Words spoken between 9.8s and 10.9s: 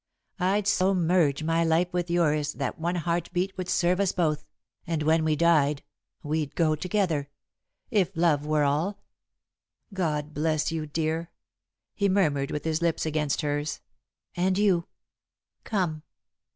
"God bless you,